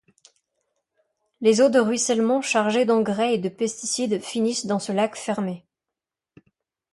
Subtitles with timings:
[1.41, 5.63] Les eaux de ruissellement chargées d'engrais et de pesticides finissent dans ce lac fermé.